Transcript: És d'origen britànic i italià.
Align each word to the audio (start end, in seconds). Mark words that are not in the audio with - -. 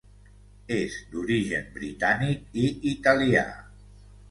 És 0.77 0.95
d'origen 1.11 1.69
britànic 1.77 2.59
i 2.65 2.67
italià. 2.95 3.47